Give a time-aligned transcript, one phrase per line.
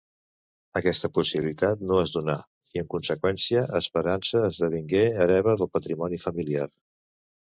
[0.79, 6.67] Aquesta possibilitat no es donà i, en conseqüència, Esperança esdevingué hereva del patrimoni familiar.